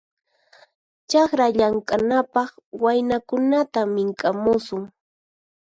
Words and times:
Chakra 1.09 1.45
llamk'anapaq 1.57 2.51
waynakunata 2.81 3.79
mink'amusun. 3.95 4.83